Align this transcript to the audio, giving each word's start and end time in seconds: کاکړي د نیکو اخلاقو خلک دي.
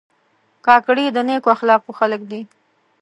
کاکړي 0.65 1.05
د 1.11 1.17
نیکو 1.27 1.49
اخلاقو 1.55 1.97
خلک 1.99 2.21
دي. 2.31 2.41